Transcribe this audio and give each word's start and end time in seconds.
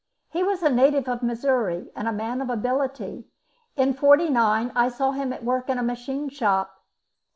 He 0.31 0.41
was 0.41 0.63
a 0.63 0.69
native 0.71 1.07
of 1.07 1.21
Missouri, 1.21 1.91
and 1.95 2.07
a 2.07 2.11
man 2.11 2.41
of 2.41 2.49
ability; 2.49 3.27
In 3.75 3.93
'49 3.93 4.71
I 4.75 4.89
saw 4.89 5.11
him 5.11 5.31
at 5.31 5.43
work 5.43 5.69
in 5.69 5.77
a 5.77 5.83
machine 5.83 6.27
shop. 6.27 6.83